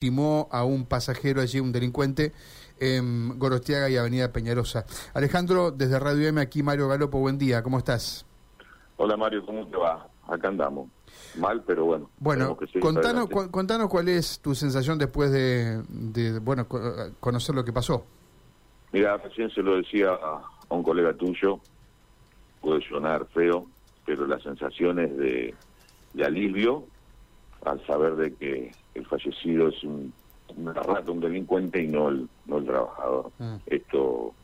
timó 0.00 0.48
a 0.50 0.64
un 0.64 0.86
pasajero 0.86 1.42
allí, 1.42 1.60
un 1.60 1.72
delincuente, 1.72 2.32
en 2.80 3.38
Gorostiaga 3.38 3.90
y 3.90 3.98
Avenida 3.98 4.32
Peñarosa. 4.32 4.86
Alejandro, 5.12 5.72
desde 5.72 5.98
Radio 5.98 6.26
M, 6.26 6.40
aquí 6.40 6.62
Mario 6.62 6.88
Galopo, 6.88 7.18
buen 7.18 7.36
día, 7.36 7.62
¿cómo 7.62 7.76
estás? 7.76 8.24
Hola 8.96 9.18
Mario, 9.18 9.44
¿cómo 9.44 9.66
te 9.66 9.76
va? 9.76 10.08
Acá 10.26 10.48
andamos. 10.48 10.88
Mal, 11.38 11.62
pero 11.66 11.84
bueno. 11.84 12.08
Bueno, 12.18 12.56
contanos, 12.80 13.28
contanos 13.50 13.90
cuál 13.90 14.08
es 14.08 14.40
tu 14.40 14.54
sensación 14.54 14.96
después 14.96 15.30
de, 15.32 16.38
bueno 16.40 16.66
conocer 17.20 17.54
lo 17.54 17.62
que 17.62 17.74
pasó. 17.74 18.06
Mira, 18.92 19.18
recién 19.18 19.50
se 19.50 19.60
lo 19.60 19.76
decía 19.76 20.12
a 20.12 20.74
un 20.74 20.82
colega 20.82 21.12
tuyo, 21.12 21.60
puede 22.62 22.80
sonar 22.88 23.26
feo, 23.34 23.66
pero 24.06 24.26
la 24.26 24.40
sensación 24.40 24.98
es 24.98 25.14
de, 25.18 25.54
de 26.14 26.24
alivio 26.24 26.86
al 27.64 27.84
saber 27.86 28.16
de 28.16 28.34
que 28.34 28.72
el 28.94 29.06
fallecido 29.06 29.68
es 29.68 29.82
un, 29.84 30.12
un 30.56 30.74
un 31.08 31.20
delincuente 31.20 31.82
y 31.82 31.86
no 31.86 32.08
el, 32.08 32.28
no 32.46 32.58
el 32.58 32.66
trabajador. 32.66 33.30
Mm. 33.38 33.56
Esto 33.66 34.34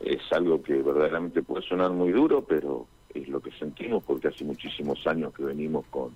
es 0.00 0.20
algo 0.32 0.62
que 0.62 0.74
verdaderamente 0.74 1.42
puede 1.42 1.62
sonar 1.66 1.90
muy 1.90 2.12
duro, 2.12 2.44
pero 2.44 2.86
es 3.14 3.28
lo 3.28 3.40
que 3.40 3.50
sentimos 3.52 4.04
porque 4.04 4.28
hace 4.28 4.44
muchísimos 4.44 5.06
años 5.06 5.32
que 5.32 5.44
venimos 5.44 5.86
con 5.86 6.10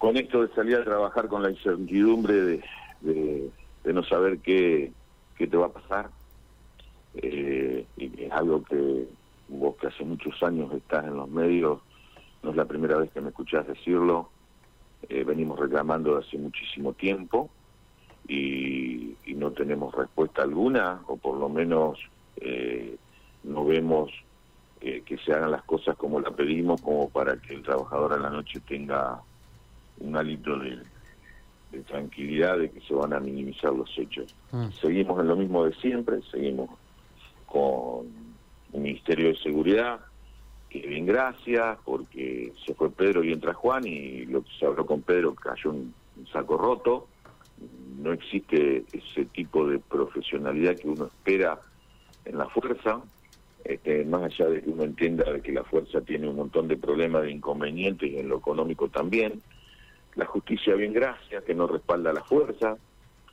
con 0.00 0.16
esto 0.16 0.40
de 0.40 0.54
salir 0.54 0.76
a 0.76 0.84
trabajar 0.84 1.28
con 1.28 1.42
la 1.42 1.50
incertidumbre 1.50 2.34
de, 2.34 2.62
de, 3.02 3.92
no 3.92 4.02
saber 4.02 4.38
qué, 4.38 4.92
qué 5.36 5.46
te 5.46 5.58
va 5.58 5.66
a 5.66 5.72
pasar. 5.72 6.08
Eh, 7.16 7.84
y 7.98 8.22
es 8.24 8.32
algo 8.32 8.64
que 8.64 9.06
vos 9.48 9.76
que 9.76 9.88
hace 9.88 10.02
muchos 10.04 10.42
años 10.42 10.72
estás 10.72 11.04
en 11.04 11.16
los 11.16 11.28
medios, 11.28 11.80
no 12.42 12.50
es 12.50 12.56
la 12.56 12.64
primera 12.64 12.96
vez 12.96 13.10
que 13.10 13.20
me 13.20 13.28
escuchás 13.28 13.66
decirlo, 13.66 14.30
eh, 15.08 15.24
venimos 15.24 15.58
reclamando 15.58 16.16
hace 16.16 16.36
muchísimo 16.38 16.92
tiempo 16.92 17.50
y, 18.28 19.16
no 19.34 19.52
tenemos 19.52 19.94
respuesta 19.94 20.42
alguna, 20.42 21.00
o 21.06 21.16
por 21.16 21.38
lo 21.38 21.48
menos 21.48 21.98
eh, 22.36 22.94
no 23.44 23.64
vemos 23.64 24.10
eh, 24.82 25.02
que 25.06 25.16
se 25.16 25.32
hagan 25.32 25.52
las 25.52 25.62
cosas 25.62 25.96
como 25.96 26.20
la 26.20 26.30
pedimos, 26.30 26.82
como 26.82 27.08
para 27.08 27.38
que 27.38 27.54
el 27.54 27.62
trabajador 27.62 28.12
a 28.12 28.18
la 28.18 28.28
noche 28.28 28.60
tenga 28.60 29.22
un 29.98 30.14
hálito 30.14 30.58
de, 30.58 30.78
tranquilidad 31.84 32.58
de 32.58 32.70
que 32.70 32.82
se 32.82 32.92
van 32.92 33.14
a 33.14 33.20
minimizar 33.20 33.72
los 33.72 33.90
hechos. 33.96 34.34
Mm. 34.52 34.68
Seguimos 34.78 35.18
en 35.20 35.28
lo 35.28 35.36
mismo 35.36 35.64
de 35.64 35.72
siempre, 35.76 36.20
seguimos 36.30 36.68
con 37.46 38.08
un 38.72 38.82
Ministerio 38.82 39.28
de 39.28 39.36
Seguridad 39.36 40.00
que 40.70 40.86
bien 40.86 41.04
gracias, 41.04 41.78
porque 41.84 42.52
se 42.64 42.74
fue 42.74 42.90
Pedro 42.90 43.24
y 43.24 43.32
entra 43.32 43.52
Juan 43.52 43.86
y 43.86 44.24
lo 44.26 44.42
que 44.42 44.50
se 44.58 44.66
habló 44.66 44.86
con 44.86 45.02
Pedro 45.02 45.34
cayó 45.34 45.70
un, 45.70 45.94
saco 46.32 46.56
roto. 46.56 47.08
No 47.98 48.12
existe 48.12 48.84
ese 48.92 49.24
tipo 49.26 49.66
de 49.66 49.78
profesionalidad 49.78 50.76
que 50.76 50.88
uno 50.88 51.06
espera 51.06 51.58
en 52.24 52.38
la 52.38 52.48
fuerza, 52.48 53.00
este, 53.64 54.04
más 54.04 54.22
allá 54.22 54.50
de 54.50 54.62
que 54.62 54.70
uno 54.70 54.84
entienda 54.84 55.24
que 55.40 55.52
la 55.52 55.64
fuerza 55.64 56.00
tiene 56.02 56.28
un 56.28 56.36
montón 56.36 56.68
de 56.68 56.76
problemas, 56.76 57.22
de 57.22 57.32
inconvenientes 57.32 58.10
y 58.10 58.18
en 58.18 58.28
lo 58.28 58.38
económico 58.38 58.88
también. 58.88 59.42
La 60.14 60.26
justicia 60.26 60.74
bien 60.74 60.92
gracias, 60.92 61.42
que 61.44 61.54
no 61.54 61.66
respalda 61.66 62.12
la 62.12 62.22
fuerza. 62.22 62.76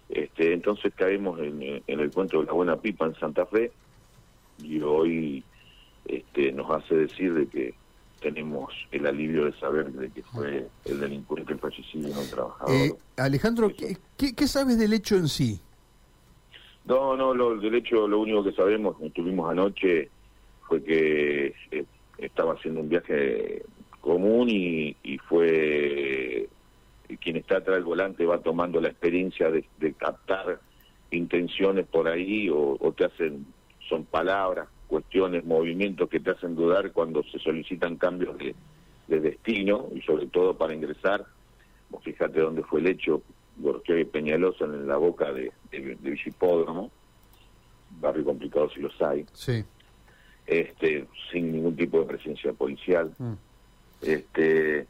Este, 0.10 0.54
entonces 0.54 0.94
caemos 0.96 1.40
en, 1.40 1.84
en 1.86 2.00
el 2.00 2.12
cuento 2.12 2.40
de 2.40 2.46
la 2.46 2.54
buena 2.54 2.78
pipa 2.78 3.06
en 3.06 3.16
Santa 3.16 3.46
Fe 3.46 3.72
y 4.64 4.82
hoy 4.82 5.44
este, 6.08 6.52
nos 6.52 6.70
hace 6.72 6.96
decir 6.96 7.34
de 7.34 7.48
que 7.48 7.74
tenemos 8.20 8.74
el 8.92 9.06
alivio 9.06 9.46
de 9.46 9.54
saber 9.60 9.92
de 9.92 10.10
que 10.10 10.24
fue 10.24 10.68
el 10.86 11.00
delincuente 11.00 11.54
el 11.54 11.60
fallecido 11.60 12.10
y 12.10 12.14
no 12.14 12.22
el 12.22 12.30
trabajador. 12.30 12.76
Eh, 12.76 12.94
Alejandro, 13.18 13.70
¿qué, 13.70 14.34
¿qué, 14.34 14.48
sabes 14.48 14.78
del 14.80 14.94
hecho 14.94 15.16
en 15.16 15.28
sí? 15.28 15.60
No, 16.86 17.16
no, 17.16 17.34
lo, 17.34 17.58
del 17.58 17.76
hecho 17.76 18.08
lo 18.08 18.20
único 18.20 18.44
que 18.44 18.54
sabemos, 18.54 18.98
que 18.98 19.10
tuvimos 19.12 19.50
anoche, 19.52 20.10
fue 20.68 20.84
que 20.84 21.54
eh, 21.72 21.86
estaba 22.18 22.54
haciendo 22.54 22.82
un 22.82 22.90
viaje 22.90 23.64
común 24.02 24.50
y, 24.50 24.96
y 25.04 25.18
fue 25.20 26.50
quien 27.22 27.38
está 27.38 27.58
atrás 27.58 27.78
del 27.78 27.86
volante 27.86 28.26
va 28.26 28.40
tomando 28.40 28.82
la 28.82 28.90
experiencia 28.90 29.50
de, 29.50 29.94
captar 29.94 30.60
intenciones 31.12 31.86
por 31.88 32.08
ahí 32.08 32.50
o, 32.50 32.78
o 32.80 32.92
te 32.92 33.06
hacen, 33.06 33.46
son 33.88 34.04
palabras 34.06 34.68
cuestiones, 34.88 35.46
movimientos 35.46 36.10
que 36.10 36.20
te 36.20 36.32
hacen 36.32 36.56
dudar 36.56 36.92
cuando 36.92 37.24
se 37.24 37.40
solicitan 37.40 37.98
cambios 37.98 38.38
de, 38.38 38.56
destino 39.08 39.88
y 39.94 40.02
sobre 40.02 40.28
todo 40.28 40.58
para 40.58 40.74
ingresar. 40.74 41.26
Vos 41.90 42.04
fíjate 42.04 42.40
dónde 42.40 42.64
fue 42.64 42.82
el 42.82 42.88
hecho, 42.88 43.22
porque 43.62 44.06
Peñalosa 44.06 44.66
en 44.66 44.88
la 44.88 44.98
boca 44.98 45.32
de, 45.32 45.52
de, 45.72 45.96
de 45.96 46.90
barrio 48.02 48.26
complicado 48.26 48.70
si 48.70 48.82
los 48.82 49.02
hay. 49.02 49.26
Sí. 49.34 49.64
Este, 50.46 51.06
sin 51.32 51.52
ningún 51.52 51.76
tipo 51.76 52.00
de 52.00 52.06
presencia 52.06 52.54
policial. 52.54 53.14
Mm. 53.18 53.34
Este, 54.02 54.88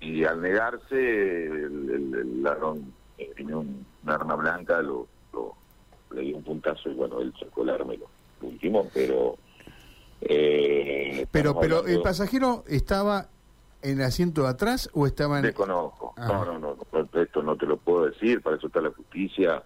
y 0.00 0.24
al 0.24 0.40
negarse, 0.40 1.46
el, 1.46 2.42
ladrón 2.42 2.92
eh, 3.18 3.30
tenía 3.36 3.56
un, 3.56 3.86
arma 4.06 4.36
blanca, 4.36 4.82
lo, 4.82 5.06
le 6.12 6.22
dio 6.22 6.36
un 6.36 6.42
puntazo 6.42 6.90
y 6.90 6.94
bueno, 6.94 7.20
él 7.20 7.32
sacó 7.38 7.62
el 7.62 7.70
arma 7.70 7.94
y 7.94 7.98
lo, 7.98 8.06
último, 8.42 8.88
pero... 8.92 9.36
Eh, 10.20 11.26
pero 11.32 11.58
pero 11.58 11.84
el 11.84 12.00
pasajero 12.00 12.62
estaba 12.68 13.28
en 13.82 13.98
el 13.98 14.04
asiento 14.04 14.42
de 14.44 14.48
atrás 14.48 14.88
o 14.94 15.06
estaba 15.06 15.38
en... 15.38 15.44
Desconozco, 15.46 16.14
ah. 16.16 16.26
no, 16.28 16.58
no, 16.58 16.76
no, 16.92 17.20
esto 17.20 17.42
no 17.42 17.56
te 17.56 17.66
lo 17.66 17.76
puedo 17.76 18.06
decir, 18.06 18.40
para 18.40 18.56
eso 18.56 18.68
está 18.68 18.80
la 18.80 18.90
justicia 18.90 19.62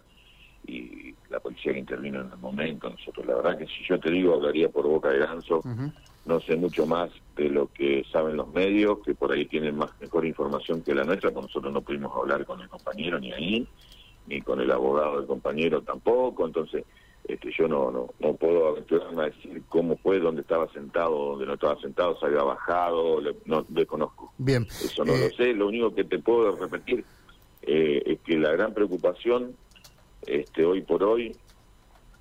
y 0.67 1.15
la 1.29 1.41
policía 1.41 1.73
que 1.73 1.79
intervino 1.79 2.21
en 2.21 2.31
el 2.31 2.39
momento. 2.39 2.91
Nosotros, 2.91 3.27
la 3.27 3.37
verdad 3.37 3.59
que 3.59 3.67
si 3.67 3.85
yo 3.89 4.01
te 4.01 4.11
digo, 4.11 4.35
hablaría 4.35 4.69
por 4.69 4.87
boca 4.87 5.11
de 5.11 5.19
ganso, 5.19 5.63
no 6.25 6.41
sé 6.41 6.57
mucho 6.57 6.87
más 6.87 7.11
de 7.37 7.49
lo 7.51 7.71
que 7.73 8.05
saben 8.11 8.37
los 8.37 8.53
medios, 8.53 8.99
que 9.05 9.15
por 9.15 9.33
ahí 9.33 9.47
tienen 9.47 9.77
más 9.77 9.91
mejor 10.01 10.25
información 10.27 10.83
que 10.83 10.95
la 10.95 11.05
nuestra, 11.05 11.31
porque 11.31 11.49
nosotros 11.49 11.73
no 11.73 11.83
pudimos 11.83 12.17
hablar 12.17 12.45
con 12.47 12.61
el 12.61 12.69
compañero 12.69 13.19
ni 13.21 13.33
ahí, 13.33 13.69
ni 14.27 14.41
con 14.41 14.61
el 14.61 14.71
abogado 14.71 15.19
del 15.19 15.27
compañero 15.27 15.83
tampoco, 15.83 16.47
entonces 16.47 16.85
este, 17.29 17.51
yo 17.57 17.67
no, 17.67 17.91
no, 17.91 18.09
no 18.21 18.35
puedo 18.35 18.69
aventurarme 18.69 19.23
a 19.23 19.27
decir 19.27 19.63
cómo 19.69 19.97
fue, 19.97 20.21
dónde 20.21 20.43
estaba 20.43 20.71
sentado, 20.73 21.11
dónde 21.11 21.47
no 21.47 21.55
estaba 21.55 21.81
sentado, 21.81 22.19
se 22.19 22.27
había 22.27 22.43
bajado, 22.43 23.21
no 23.47 23.65
desconozco. 23.69 24.33
Bien. 24.39 24.65
Eso 24.65 25.05
no 25.05 25.13
lo 25.13 25.25
eh, 25.25 25.35
sé, 25.37 25.53
lo 25.53 25.67
único 25.69 25.95
que 25.95 26.05
te 26.05 26.19
puedo 26.19 26.55
repetir 26.55 27.05
eh, 27.63 28.03
es 28.07 28.21
que 28.21 28.39
la 28.39 28.53
gran 28.53 28.73
preocupación 28.75 29.57
este, 30.27 30.65
hoy 30.65 30.83
por 30.83 31.03
hoy 31.03 31.37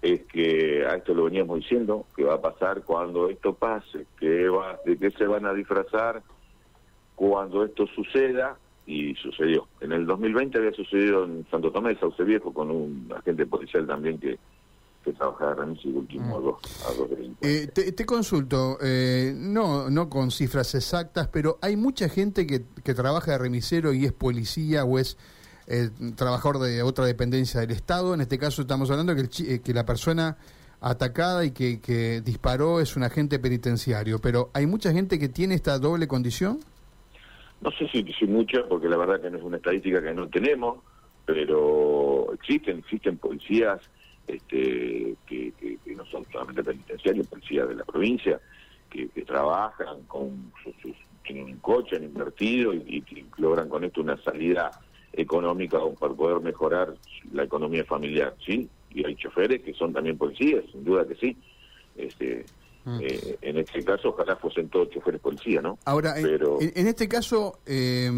es 0.01 0.23
que 0.25 0.85
a 0.85 0.95
esto 0.95 1.13
lo 1.13 1.25
veníamos 1.25 1.59
diciendo, 1.59 2.05
que 2.15 2.23
va 2.23 2.35
a 2.35 2.41
pasar 2.41 2.83
cuando 2.83 3.29
esto 3.29 3.53
pase, 3.53 4.05
que 4.19 4.49
va, 4.49 4.79
de 4.85 4.97
qué 4.97 5.11
se 5.11 5.25
van 5.25 5.45
a 5.45 5.53
disfrazar 5.53 6.23
cuando 7.15 7.63
esto 7.63 7.87
suceda, 7.87 8.57
y 8.85 9.15
sucedió. 9.15 9.67
En 9.81 9.91
el 9.91 10.05
2020 10.05 10.57
había 10.57 10.71
sucedido 10.71 11.25
en 11.25 11.45
Santo 11.49 11.71
Tomé 11.71 11.89
de 11.89 11.99
Sauce 11.99 12.23
Viejo 12.23 12.53
con 12.53 12.69
un 12.69 13.11
agente 13.15 13.45
policial 13.45 13.87
también 13.87 14.19
que 14.19 14.37
que 15.05 15.89
último 15.89 16.25
mm. 16.25 16.33
a 16.33 16.39
dos, 16.39 16.57
eh, 17.41 17.67
te, 17.67 18.05
consulto, 18.05 18.77
eh, 18.81 19.33
no, 19.35 19.89
no 19.89 20.09
con 20.09 20.31
cifras 20.31 20.73
exactas, 20.73 21.27
pero 21.27 21.59
hay 21.61 21.75
mucha 21.75 22.09
gente 22.09 22.47
que, 22.47 22.65
que 22.83 22.93
trabaja 22.93 23.33
de 23.33 23.37
remisero 23.37 23.93
y 23.93 24.05
es 24.05 24.13
policía 24.13 24.83
o 24.83 24.97
es 24.97 25.17
eh, 25.67 25.89
trabajador 26.15 26.59
de 26.59 26.83
otra 26.83 27.05
dependencia 27.05 27.59
del 27.59 27.71
Estado. 27.71 28.13
En 28.13 28.21
este 28.21 28.37
caso 28.37 28.61
estamos 28.61 28.89
hablando 28.91 29.15
que, 29.15 29.21
eh, 29.21 29.61
que 29.61 29.73
la 29.73 29.85
persona 29.85 30.37
atacada 30.81 31.45
y 31.45 31.51
que, 31.51 31.81
que 31.81 32.21
disparó 32.21 32.79
es 32.79 32.95
un 32.95 33.03
agente 33.03 33.39
penitenciario, 33.39 34.19
pero 34.19 34.51
¿hay 34.53 34.67
mucha 34.67 34.91
gente 34.91 35.17
que 35.17 35.29
tiene 35.29 35.55
esta 35.55 35.79
doble 35.79 36.07
condición? 36.07 36.59
No 37.61 37.71
sé 37.71 37.87
si, 37.87 38.03
si 38.13 38.25
mucha, 38.25 38.67
porque 38.67 38.87
la 38.87 38.97
verdad 38.97 39.21
que 39.21 39.31
no 39.31 39.37
es 39.37 39.43
una 39.43 39.57
estadística 39.57 40.01
que 40.01 40.13
no 40.13 40.27
tenemos, 40.27 40.79
pero 41.25 42.31
existen, 42.33 42.79
existen 42.79 43.17
policías 43.17 43.81
este, 44.27 45.15
que, 45.27 45.53
no 45.95 46.05
son 46.07 46.25
solamente 46.31 46.63
penitenciarios, 46.63 47.27
policías 47.27 47.67
de 47.67 47.75
la 47.75 47.83
provincia, 47.83 48.39
que, 48.89 49.07
trabajan 49.25 50.03
con 50.07 50.51
sus, 50.63 50.95
tienen 51.25 51.45
un 51.45 51.57
coche, 51.57 51.97
han 51.97 52.03
invertido 52.03 52.73
y, 52.73 53.03
logran 53.37 53.67
con 53.69 53.83
esto 53.83 54.01
una 54.01 54.21
salida 54.23 54.71
económica 55.13 55.79
para 55.99 56.13
poder 56.13 56.41
mejorar 56.41 56.95
la 57.33 57.43
economía 57.43 57.83
familiar, 57.85 58.35
¿sí? 58.45 58.69
Y 58.91 59.05
hay 59.05 59.15
choferes 59.15 59.61
que 59.61 59.73
son 59.73 59.93
también 59.93 60.17
policías, 60.17 60.63
sin 60.71 60.83
duda 60.83 61.05
que 61.07 61.15
sí. 61.15 61.37
Este, 61.95 62.45
mm. 62.85 62.99
eh, 63.01 63.37
en 63.41 63.57
este 63.57 63.83
caso, 63.83 64.09
ojalá 64.09 64.35
fuesen 64.35 64.69
todos 64.69 64.89
choferes 64.89 65.21
policías, 65.21 65.63
¿no? 65.63 65.77
Ahora, 65.85 66.15
Pero... 66.21 66.57
en, 66.61 66.87
este 66.87 67.07
caso, 67.07 67.59
eh, 67.65 68.09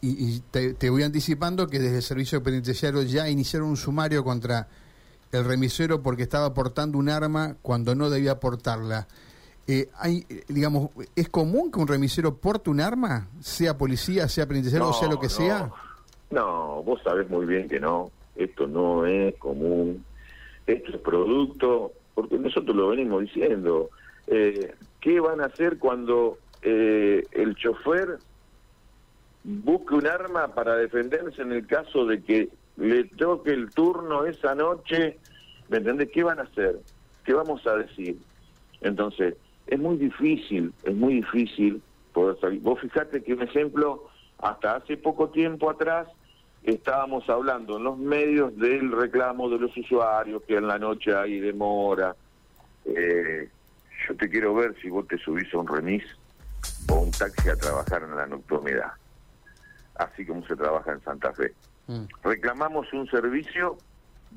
y, 0.00 0.40
te, 0.50 0.74
te, 0.74 0.90
voy 0.90 1.02
anticipando 1.02 1.66
que 1.66 1.78
desde 1.78 1.96
el 1.96 2.02
Servicio 2.02 2.42
Penitenciario 2.42 3.02
ya 3.02 3.28
iniciaron 3.28 3.68
un 3.68 3.76
sumario 3.76 4.24
contra 4.24 4.68
el 5.38 5.44
remisero 5.44 6.02
porque 6.02 6.22
estaba 6.22 6.54
portando 6.54 6.98
un 6.98 7.08
arma 7.08 7.56
cuando 7.62 7.94
no 7.94 8.10
debía 8.10 8.40
portarla. 8.40 9.06
Eh, 9.66 9.88
hay, 9.98 10.26
digamos, 10.48 10.90
¿es 11.16 11.28
común 11.28 11.70
que 11.72 11.78
un 11.78 11.88
remisero 11.88 12.36
porte 12.36 12.70
un 12.70 12.80
arma, 12.80 13.28
sea 13.40 13.78
policía, 13.78 14.28
sea 14.28 14.46
penitenciario, 14.46 14.92
sea 14.92 15.08
lo 15.08 15.18
que 15.18 15.28
sea? 15.28 15.70
No, 16.30 16.82
vos 16.82 17.00
sabés 17.02 17.28
muy 17.30 17.46
bien 17.46 17.68
que 17.68 17.80
no. 17.80 18.10
Esto 18.36 18.66
no 18.66 19.06
es 19.06 19.34
común. 19.36 20.04
Esto 20.66 20.90
es 20.90 20.98
producto, 20.98 21.92
porque 22.14 22.38
nosotros 22.38 22.76
lo 22.76 22.88
venimos 22.88 23.22
diciendo. 23.22 23.90
Eh, 24.26 24.74
¿Qué 25.00 25.20
van 25.20 25.40
a 25.40 25.46
hacer 25.46 25.78
cuando 25.78 26.38
eh, 26.62 27.22
el 27.32 27.54
chofer 27.56 28.18
busque 29.44 29.94
un 29.94 30.06
arma 30.06 30.48
para 30.48 30.76
defenderse 30.76 31.42
en 31.42 31.52
el 31.52 31.66
caso 31.66 32.06
de 32.06 32.22
que 32.22 32.48
le 32.76 33.04
toque 33.04 33.52
el 33.52 33.70
turno 33.70 34.24
esa 34.24 34.54
noche? 34.54 35.18
¿Me 35.68 35.78
entendés? 35.78 36.10
¿Qué 36.12 36.22
van 36.22 36.38
a 36.40 36.42
hacer? 36.42 36.80
¿Qué 37.24 37.32
vamos 37.32 37.66
a 37.66 37.76
decir? 37.76 38.18
Entonces, 38.80 39.36
es 39.66 39.78
muy 39.78 39.96
difícil, 39.96 40.72
es 40.82 40.94
muy 40.94 41.14
difícil 41.14 41.82
poder 42.12 42.38
salir. 42.40 42.60
Vos 42.60 42.80
fijate 42.80 43.22
que 43.22 43.32
un 43.32 43.42
ejemplo, 43.42 44.08
hasta 44.38 44.76
hace 44.76 44.96
poco 44.96 45.30
tiempo 45.30 45.70
atrás, 45.70 46.08
estábamos 46.62 47.28
hablando 47.28 47.76
en 47.76 47.84
los 47.84 47.98
medios 47.98 48.56
del 48.56 48.92
reclamo 48.92 49.48
de 49.48 49.58
los 49.58 49.76
usuarios, 49.76 50.42
que 50.42 50.56
en 50.56 50.66
la 50.66 50.78
noche 50.78 51.14
hay 51.14 51.40
demora. 51.40 52.14
Eh, 52.84 53.48
yo 54.06 54.16
te 54.16 54.28
quiero 54.28 54.54
ver 54.54 54.74
si 54.80 54.90
vos 54.90 55.06
te 55.08 55.16
subís 55.18 55.52
a 55.54 55.58
un 55.58 55.66
remis 55.66 56.04
o 56.90 57.00
un 57.00 57.10
taxi 57.10 57.48
a 57.48 57.56
trabajar 57.56 58.02
en 58.02 58.16
la 58.16 58.26
nocturnidad, 58.26 58.92
así 59.94 60.26
como 60.26 60.46
se 60.46 60.56
trabaja 60.56 60.92
en 60.92 61.00
Santa 61.02 61.32
Fe. 61.32 61.54
Mm. 61.86 62.04
Reclamamos 62.22 62.92
un 62.92 63.06
servicio 63.08 63.76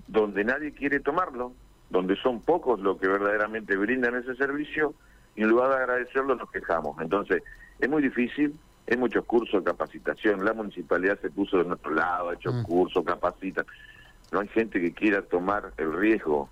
donde 0.07 0.43
nadie 0.43 0.73
quiere 0.73 0.99
tomarlo, 0.99 1.53
donde 1.89 2.15
son 2.17 2.41
pocos 2.41 2.79
los 2.79 2.99
que 2.99 3.07
verdaderamente 3.07 3.75
brindan 3.75 4.15
ese 4.15 4.35
servicio, 4.35 4.93
y 5.35 5.43
en 5.43 5.49
lugar 5.49 5.69
de 5.69 5.75
agradecerlo 5.75 6.35
nos 6.35 6.51
quejamos. 6.51 6.99
Entonces, 7.01 7.43
es 7.79 7.89
muy 7.89 8.01
difícil, 8.01 8.57
hay 8.89 8.97
muchos 8.97 9.25
cursos 9.25 9.63
de 9.63 9.71
capacitación, 9.71 10.43
la 10.43 10.53
municipalidad 10.53 11.19
se 11.21 11.29
puso 11.29 11.57
de 11.57 11.65
nuestro 11.65 11.91
lado, 11.91 12.29
ha 12.29 12.33
hecho 12.33 12.51
mm. 12.51 12.63
cursos, 12.63 13.03
capacita. 13.05 13.65
No 14.31 14.39
hay 14.39 14.47
gente 14.49 14.81
que 14.81 14.93
quiera 14.93 15.21
tomar 15.21 15.71
el 15.77 15.93
riesgo. 15.93 16.49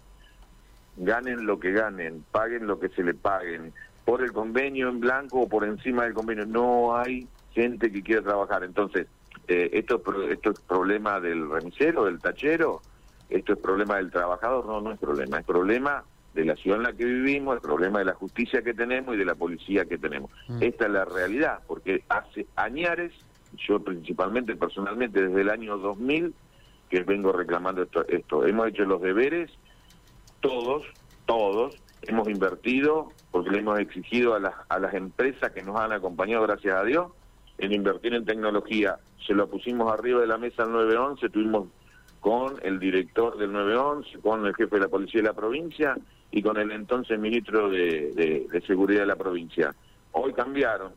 Ganen 0.97 1.45
lo 1.45 1.59
que 1.59 1.71
ganen, 1.71 2.24
paguen 2.31 2.68
lo 2.68 2.80
que 2.80 2.88
se 2.89 3.03
le 3.03 3.13
paguen, 3.13 3.74
por 4.06 4.21
el 4.21 4.31
convenio 4.31 4.88
en 4.88 5.01
blanco 5.01 5.42
o 5.42 5.50
por 5.50 5.65
encima 5.65 6.03
del 6.03 6.13
convenio. 6.13 6.45
No 6.45 6.95
hay 6.95 7.27
gente 7.53 7.92
que 7.92 8.01
quiera 8.01 8.21
trabajar. 8.21 8.63
Entonces, 8.63 9.07
eh, 9.47 9.69
esto, 9.74 10.01
esto 10.30 10.51
es 10.51 10.59
problema 10.62 11.19
del 11.19 11.50
remisero, 11.50 12.06
del 12.06 12.19
tachero, 12.19 12.81
esto 13.30 13.53
es 13.53 13.59
problema 13.59 13.97
del 13.97 14.12
trabajador, 14.12 14.65
no, 14.65 14.81
no 14.81 14.92
es 14.92 15.00
problema, 15.00 15.39
es 15.39 15.45
problema 15.45 16.03
de 16.33 16.45
la 16.45 16.56
ciudad 16.56 16.80
en 16.80 16.83
la 16.83 16.94
que 16.94 17.06
vivimos, 17.06 17.56
es 17.56 17.62
problema 17.62 18.00
de 18.00 18.06
la 18.06 18.13
justicia 18.13 18.62
que 18.62 18.74
tenemos 18.74 19.15
y 19.15 19.18
de 19.18 19.25
la 19.25 19.36
policía 19.36 19.86
que 19.86 19.97
tenemos. 19.97 20.31
Mm. 20.47 20.63
Esta 20.63 20.86
es 20.86 20.92
la 20.92 21.06
realidad, 21.06 21.59
porque 21.65 22.03
hace 22.09 22.45
añares, 22.56 23.13
yo 23.57 23.80
principalmente, 23.80 24.56
personalmente, 24.56 25.27
desde 25.27 25.42
el 25.42 25.50
año 25.50 25.77
2000, 25.77 26.33
que 26.89 27.03
vengo 27.03 27.31
reclamando 27.31 27.83
esto, 27.83 28.06
esto. 28.07 28.45
Hemos 28.45 28.68
hecho 28.68 28.83
los 28.83 29.01
deberes, 29.01 29.50
todos, 30.42 30.83
todos, 31.25 31.75
hemos 32.03 32.27
invertido, 32.30 33.09
porque 33.31 33.51
le 33.51 33.59
hemos 33.59 33.80
exigido 33.80 34.36
a 34.36 34.39
las, 34.39 34.53
a 34.69 34.77
las 34.77 34.94
empresas 34.94 35.51
que 35.51 35.63
nos 35.63 35.80
han 35.80 35.94
acompañado, 35.94 36.44
gracias 36.44 36.75
a 36.75 36.83
Dios, 36.83 37.12
en 37.57 37.72
invertir 37.74 38.13
en 38.13 38.25
tecnología. 38.25 38.98
Se 39.25 39.34
lo 39.34 39.48
pusimos 39.48 39.92
arriba 39.92 40.22
de 40.22 40.28
la 40.28 40.38
mesa 40.38 40.63
al 40.63 40.72
911, 40.72 41.30
tuvimos 41.30 41.68
con 42.19 42.56
el 42.63 42.80
director 42.80 43.38
del 43.38 43.52
911, 43.54 44.19
con 44.19 44.46
el 44.46 44.56
jefe 44.56 44.75
de 44.75 44.81
la 44.81 44.88
policía 44.88 45.22
de 45.22 45.28
la 45.28 45.34
provincia 45.34 45.96
y 46.31 46.42
con 46.42 46.57
el 46.57 46.72
entonces 46.72 47.19
ministro 47.19 47.69
de, 47.69 48.48
Seguridad 48.66 49.02
de 49.02 49.06
la 49.06 49.16
provincia. 49.16 49.74
Hoy 50.12 50.34
cambiaron, 50.34 50.94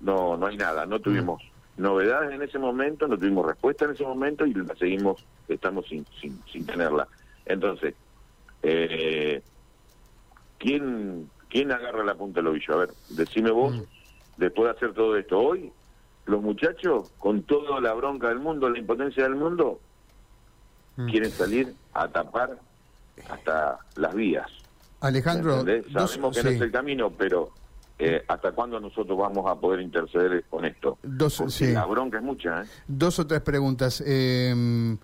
no, 0.00 0.36
no 0.36 0.46
hay 0.46 0.56
nada, 0.56 0.86
no 0.86 1.00
tuvimos 1.00 1.42
novedades 1.76 2.32
en 2.32 2.42
ese 2.42 2.58
momento, 2.58 3.06
no 3.08 3.18
tuvimos 3.18 3.46
respuesta 3.46 3.84
en 3.84 3.92
ese 3.92 4.04
momento 4.04 4.46
y 4.46 4.54
la 4.54 4.74
seguimos, 4.76 5.24
estamos 5.48 5.86
sin, 5.86 6.06
sin, 6.20 6.40
sin 6.50 6.64
tenerla. 6.64 7.08
Entonces, 7.44 7.94
eh, 8.62 9.42
¿quién, 10.58 11.28
¿quién 11.48 11.72
agarra 11.72 12.04
la 12.04 12.14
punta 12.14 12.40
del 12.40 12.48
ovillo? 12.48 12.74
A 12.74 12.78
ver, 12.78 12.90
decime 13.10 13.50
vos, 13.50 13.82
después 14.36 14.70
de 14.70 14.76
hacer 14.76 14.94
todo 14.94 15.16
esto, 15.16 15.38
hoy 15.38 15.70
los 16.26 16.42
muchachos, 16.42 17.10
con 17.18 17.42
toda 17.42 17.80
la 17.80 17.92
bronca 17.94 18.28
del 18.28 18.38
mundo, 18.38 18.68
la 18.70 18.78
impotencia 18.78 19.22
del 19.24 19.36
mundo, 19.36 19.80
Mm. 20.96 21.08
quieren 21.10 21.30
salir 21.30 21.74
a 21.92 22.06
tapar 22.08 22.56
hasta 23.28 23.78
las 23.96 24.14
vías. 24.14 24.46
Alejandro, 25.00 25.64
sabemos 25.92 26.36
que 26.36 26.42
no 26.44 26.50
es 26.50 26.60
el 26.60 26.70
camino, 26.70 27.10
pero 27.10 27.50
eh, 27.98 28.24
¿hasta 28.28 28.52
cuándo 28.52 28.78
nosotros 28.80 29.18
vamos 29.18 29.44
a 29.50 29.54
poder 29.56 29.80
interceder 29.80 30.44
con 30.48 30.64
esto? 30.64 30.98
Dos, 31.02 31.60
La 31.60 31.84
bronca 31.86 32.18
es 32.18 32.24
mucha. 32.24 32.62
¿eh? 32.62 32.66
Dos 32.86 33.18
o 33.18 33.26
tres 33.26 33.40
preguntas. 33.40 34.02
Em, 34.06 34.96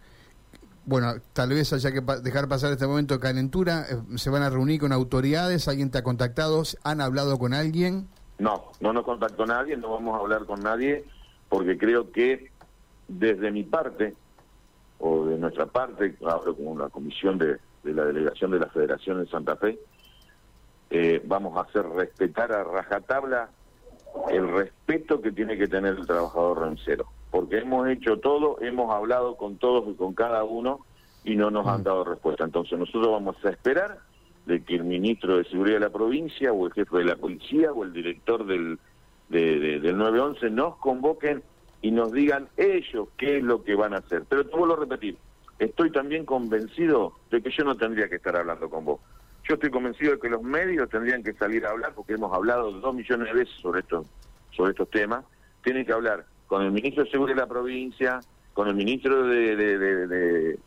bueno, 0.87 1.15
tal 1.33 1.51
vez 1.51 1.73
haya 1.73 1.93
que 1.93 2.01
dejar 2.23 2.49
pasar 2.49 2.73
este 2.73 2.87
momento 2.87 3.15
de 3.15 3.21
calentura. 3.21 3.85
Eh, 3.91 4.17
¿Se 4.17 4.31
van 4.31 4.43
a 4.43 4.51
reunir 4.51 4.81
con 4.81 4.93
autoridades? 4.93 5.69
¿Alguien 5.69 5.91
te 5.91 5.99
ha 5.99 6.03
contactado? 6.03 6.63
¿Han 6.85 7.01
hablado 7.01 7.39
con 7.39 7.53
alguien? 7.53 8.09
No, 8.41 8.73
no 8.81 8.93
nos 8.95 9.05
contactó 9.05 9.45
nadie, 9.45 9.77
no 9.77 9.91
vamos 9.91 10.17
a 10.17 10.21
hablar 10.21 10.47
con 10.47 10.63
nadie, 10.63 11.05
porque 11.49 11.77
creo 11.77 12.11
que 12.11 12.51
desde 13.07 13.51
mi 13.51 13.65
parte, 13.65 14.15
o 14.99 15.27
de 15.27 15.37
nuestra 15.37 15.67
parte, 15.67 16.17
hablo 16.27 16.57
con 16.57 16.79
la 16.79 16.89
comisión 16.89 17.37
de, 17.37 17.59
la 17.85 18.05
delegación 18.07 18.51
de 18.51 18.61
la 18.61 18.69
Federación 18.69 19.23
de 19.23 19.31
Santa 19.31 19.57
Fe, 19.57 19.79
eh, 20.89 21.21
vamos 21.25 21.57
a 21.57 21.69
hacer 21.69 21.87
respetar 21.91 22.51
a 22.53 22.65
rajatabla 22.65 23.51
el 24.31 24.49
respeto 24.49 25.21
que 25.21 25.33
tiene 25.33 25.59
que 25.59 25.69
tener 25.69 25.97
el 25.97 26.07
trabajador 26.07 26.63
rencero, 26.63 27.07
porque 27.31 27.59
hemos 27.59 27.89
hecho 27.89 28.19
todo, 28.21 28.59
hemos 28.63 28.91
hablado 28.93 29.37
con 29.37 29.57
todos 29.59 29.87
y 29.89 29.95
con 29.95 30.15
cada 30.15 30.45
uno 30.45 30.81
y 31.25 31.37
no 31.37 31.51
nos 31.51 31.67
han 31.67 31.83
mm. 31.83 31.85
dado 31.85 32.05
respuesta. 32.05 32.45
Entonces 32.45 32.79
nosotros 32.79 33.09
vamos 33.09 33.37
a 33.45 33.51
esperar 33.51 33.99
de 34.47 34.63
que 34.65 34.77
el 34.77 34.85
ministro 34.85 35.39
de 35.39 35.45
Seguridad 35.45 35.77
de 35.77 35.87
la 35.87 35.91
provincia 35.91 36.53
o 36.53 36.67
el 36.67 36.73
jefe 36.73 36.99
de 36.99 37.05
la 37.05 37.17
policía 37.17 37.73
o 37.73 37.85
el 37.85 37.93
director 37.93 38.47
del, 38.47 38.79
del 39.29 39.97
911 39.97 40.51
nos 40.51 40.77
convoquen 40.77 41.43
y 41.83 41.91
nos 41.91 42.13
digan 42.13 42.49
ellos 42.57 43.09
qué 43.17 43.39
es 43.39 43.43
lo 43.43 43.63
que 43.63 43.75
van 43.75 43.95
a 43.95 43.99
hacer. 43.99 44.25
Pero 44.29 44.47
te 44.47 44.57
vuelvo 44.57 44.75
a 44.75 44.81
repetir, 44.81 45.17
estoy 45.59 45.91
también 45.91 46.25
convencido 46.25 47.15
de 47.31 47.43
que 47.43 47.51
yo 47.51 47.65
no 47.65 47.77
tendría 47.77 48.09
que 48.09 48.17
estar 48.17 48.37
hablando 48.37 48.69
con 48.69 48.85
vos. 48.85 49.01
Yo 49.49 49.55
estoy 49.55 49.71
convencido 49.71 50.13
de 50.13 50.19
que 50.19 50.29
los 50.29 50.43
medios 50.43 50.89
tendrían 50.91 51.23
que 51.23 51.33
salir 51.35 51.65
a 51.65 51.71
hablar, 51.71 51.95
porque 51.95 52.15
hemos 52.15 52.33
hablado 52.33 52.71
dos 52.73 52.95
millones 52.95 53.29
de 53.29 53.35
veces 53.35 53.55
sobre 53.61 53.81
estos, 53.81 54.07
sobre 54.51 54.73
estos 54.73 54.91
temas. 54.91 55.25
Tienen 55.65 55.87
que 55.87 55.93
hablar 55.93 56.27
con 56.47 56.63
el 56.63 56.71
ministro 56.71 57.05
de 57.05 57.11
Seguridad 57.11 57.37
de 57.37 57.43
la 57.43 57.49
provincia, 57.49 58.21
con 58.53 58.69
el 58.69 58.75
ministro 58.75 59.25
de, 59.25 59.57
de, 59.57 59.79
de, 59.79 60.59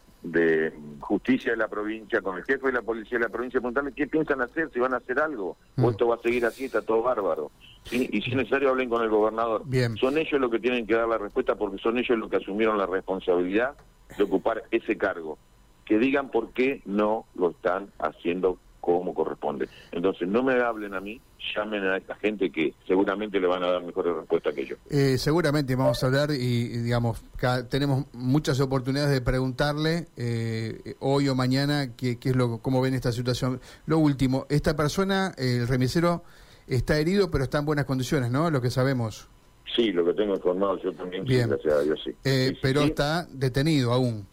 Justicia 0.99 1.51
de 1.51 1.57
la 1.57 1.67
provincia, 1.67 2.21
con 2.21 2.37
el 2.37 2.43
jefe 2.45 2.67
de 2.67 2.73
la 2.73 2.81
policía 2.81 3.17
de 3.17 3.25
la 3.25 3.29
provincia, 3.29 3.59
preguntarle 3.59 3.91
qué 3.93 4.07
piensan 4.07 4.41
hacer, 4.41 4.69
si 4.73 4.79
van 4.79 4.93
a 4.93 4.97
hacer 4.97 5.19
algo, 5.19 5.57
o 5.77 5.81
mm. 5.81 5.89
esto 5.89 6.07
va 6.07 6.15
a 6.15 6.19
seguir 6.19 6.45
así, 6.45 6.65
está 6.65 6.81
todo 6.81 7.03
bárbaro 7.03 7.51
y 7.91 8.21
si 8.21 8.29
es 8.29 8.35
necesario 8.35 8.69
hablen 8.69 8.89
con 8.89 9.03
el 9.03 9.09
gobernador. 9.09 9.63
Son 9.99 10.17
ellos 10.17 10.39
los 10.39 10.51
que 10.51 10.59
tienen 10.59 10.87
que 10.87 10.95
dar 10.95 11.07
la 11.07 11.17
respuesta 11.17 11.55
porque 11.55 11.77
son 11.79 11.97
ellos 11.97 12.17
los 12.17 12.29
que 12.29 12.37
asumieron 12.37 12.77
la 12.77 12.85
responsabilidad 12.85 13.75
de 14.17 14.23
ocupar 14.23 14.63
ese 14.71 14.97
cargo. 14.97 15.37
Que 15.85 15.97
digan 15.97 16.29
por 16.29 16.51
qué 16.53 16.81
no 16.85 17.25
lo 17.35 17.51
están 17.51 17.89
haciendo 17.99 18.57
como 18.79 19.13
corresponde. 19.13 19.67
Entonces, 19.91 20.27
no 20.27 20.43
me 20.43 20.53
hablen 20.53 20.93
a 20.93 21.01
mí, 21.01 21.19
llamen 21.55 21.83
a 21.83 21.97
esta 21.97 22.15
gente 22.15 22.51
que 22.51 22.73
seguramente 22.87 23.39
le 23.39 23.47
van 23.47 23.63
a 23.63 23.71
dar 23.71 23.83
mejores 23.83 24.15
respuestas 24.15 24.53
que 24.53 24.65
yo. 24.65 24.75
Eh, 24.89 25.17
seguramente 25.17 25.75
vamos 25.75 26.03
a 26.03 26.07
hablar 26.07 26.31
y, 26.31 26.67
digamos, 26.77 27.23
tenemos 27.69 28.05
muchas 28.13 28.59
oportunidades 28.59 29.11
de 29.11 29.21
preguntarle 29.21 30.07
eh, 30.17 30.95
hoy 30.99 31.27
o 31.29 31.35
mañana 31.35 31.95
qué, 31.95 32.17
qué, 32.19 32.29
es 32.29 32.35
lo, 32.35 32.59
cómo 32.59 32.81
ven 32.81 32.93
esta 32.93 33.11
situación. 33.11 33.59
Lo 33.85 33.97
último, 33.97 34.45
esta 34.49 34.75
persona, 34.75 35.33
el 35.37 35.67
remisero, 35.67 36.23
está 36.67 36.97
herido, 36.97 37.29
pero 37.29 37.43
está 37.43 37.59
en 37.59 37.65
buenas 37.65 37.85
condiciones, 37.85 38.31
¿no? 38.31 38.49
Lo 38.49 38.61
que 38.61 38.69
sabemos. 38.69 39.27
Sí, 39.75 39.91
lo 39.91 40.05
que 40.05 40.13
tengo 40.13 40.35
informado 40.35 40.77
yo 40.81 40.91
también, 40.93 41.23
Bien. 41.25 41.49
gracias 41.49 41.73
a 41.73 41.81
Dios, 41.81 41.99
sí. 42.03 42.11
Eh, 42.23 42.57
pero 42.61 42.81
está 42.81 43.25
detenido 43.31 43.91
aún. 43.91 44.27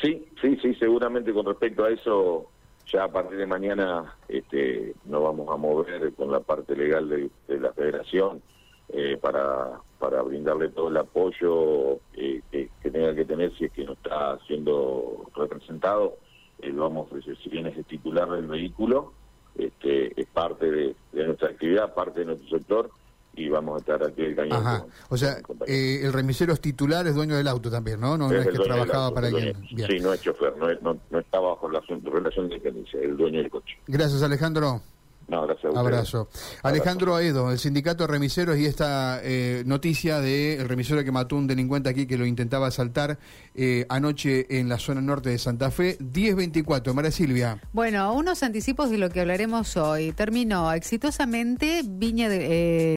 Sí, 0.00 0.26
sí, 0.40 0.58
sí, 0.60 0.74
seguramente 0.74 1.32
con 1.32 1.46
respecto 1.46 1.84
a 1.84 1.90
eso, 1.90 2.50
ya 2.92 3.04
a 3.04 3.08
partir 3.08 3.38
de 3.38 3.46
mañana 3.46 4.16
este, 4.28 4.94
nos 5.04 5.22
vamos 5.22 5.48
a 5.50 5.56
mover 5.56 6.12
con 6.14 6.30
la 6.30 6.40
parte 6.40 6.76
legal 6.76 7.08
de, 7.08 7.30
la 7.58 7.72
federación 7.72 8.42
eh, 8.88 9.18
para, 9.20 9.80
para 9.98 10.22
brindarle 10.22 10.68
todo 10.68 10.88
el 10.88 10.96
apoyo 10.96 11.98
eh, 12.14 12.42
que, 12.50 12.90
tenga 12.90 13.14
que 13.14 13.24
tener 13.24 13.52
si 13.56 13.64
es 13.64 13.72
que 13.72 13.84
no 13.84 13.92
está 13.92 14.38
siendo 14.46 15.26
representado. 15.34 16.16
lo 16.60 16.82
vamos 16.82 17.10
a 17.12 17.20
si 17.20 17.50
bien 17.50 17.66
es 17.66 17.86
titular 17.86 18.30
del 18.30 18.46
vehículo, 18.46 19.12
este, 19.56 20.20
es 20.20 20.26
parte 20.28 20.70
de, 20.70 20.94
nuestra 21.12 21.48
actividad, 21.48 21.94
parte 21.94 22.20
de 22.20 22.26
nuestro 22.26 22.58
sector 22.58 22.90
y 23.36 23.48
vamos 23.48 23.76
a 23.76 23.78
estar 23.78 24.02
aquí 24.06 24.22
el 24.22 24.36
cañón. 24.36 24.86
o 25.08 25.16
sea, 25.16 25.38
eh, 25.66 26.00
el 26.02 26.12
remisero 26.12 26.52
es 26.52 26.60
titular, 26.60 27.06
es 27.06 27.14
dueño 27.14 27.36
del 27.36 27.48
auto 27.48 27.70
también, 27.70 28.00
¿no? 28.00 28.16
No, 28.16 28.30
es, 28.32 28.46
que 28.46 28.58
trabajaba 28.58 29.12
para 29.12 29.28
alguien. 29.28 29.56
Sí, 29.68 30.00
no 30.00 30.12
es 30.12 30.20
chofer, 30.20 30.54
no, 30.56 30.98
no, 31.10 31.18
está 31.18 31.40
bajo 31.40 31.68
la 31.68 31.80
relación 31.80 32.48
de 32.48 32.54
dependencia, 32.56 33.00
el 33.00 33.16
dueño 33.16 33.38
del 33.38 33.50
coche. 33.50 33.76
Gracias, 33.86 34.22
Alejandro. 34.22 34.80
No, 35.28 35.46
gracias 35.46 35.74
a. 35.74 35.80
Abrazo. 35.80 36.28
Alejandro 36.62 37.16
Aedo, 37.16 37.50
el 37.50 37.58
sindicato 37.58 38.04
de 38.04 38.12
remiseros 38.12 38.58
y 38.58 38.66
esta 38.66 39.20
eh, 39.22 39.62
noticia 39.66 40.20
del 40.20 40.60
el 40.60 40.68
remisero 40.68 41.02
que 41.02 41.12
mató 41.12 41.36
un 41.36 41.46
delincuente 41.46 41.88
aquí 41.88 42.06
que 42.06 42.18
lo 42.18 42.26
intentaba 42.26 42.66
asaltar 42.66 43.18
eh, 43.54 43.86
anoche 43.88 44.46
en 44.58 44.68
la 44.68 44.78
zona 44.78 45.00
norte 45.00 45.30
de 45.30 45.38
Santa 45.38 45.70
Fe, 45.70 45.96
1024. 46.00 46.92
María 46.92 47.10
Silvia. 47.10 47.60
Bueno, 47.72 48.12
unos 48.12 48.42
anticipos 48.42 48.90
de 48.90 48.98
lo 48.98 49.08
que 49.10 49.20
hablaremos 49.20 49.76
hoy. 49.76 50.12
Terminó 50.12 50.72
exitosamente 50.72 51.82
Viña 51.84 52.28
de... 52.28 52.36
eh, 52.44 52.92